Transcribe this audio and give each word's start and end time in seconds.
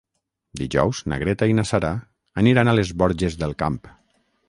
Dijous 0.61 1.01
na 1.13 1.19
Greta 1.25 1.49
i 1.53 1.55
na 1.59 1.67
Sara 1.73 1.93
aniran 2.45 2.75
a 2.75 2.77
les 2.81 2.97
Borges 3.03 3.41
del 3.45 3.59
Camp. 3.65 3.83